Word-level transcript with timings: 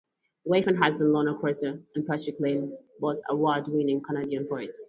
Wife 0.45 0.65
and 0.65 0.75
husband 0.79 1.13
Lorna 1.13 1.37
Crozier 1.37 1.79
and 1.93 2.07
Patrick 2.07 2.39
Lane, 2.39 2.75
both 2.99 3.19
award-winning 3.29 4.01
Canadian 4.01 4.47
poets. 4.47 4.79